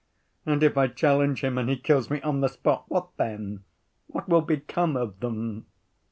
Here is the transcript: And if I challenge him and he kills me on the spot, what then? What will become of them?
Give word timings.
And 0.47 0.63
if 0.63 0.77
I 0.79 0.87
challenge 0.87 1.43
him 1.43 1.59
and 1.59 1.69
he 1.69 1.77
kills 1.77 2.09
me 2.09 2.23
on 2.23 2.41
the 2.41 2.47
spot, 2.49 2.85
what 2.87 3.09
then? 3.17 3.63
What 4.07 4.27
will 4.27 4.41
become 4.41 4.97
of 4.97 5.19
them? 5.19 5.67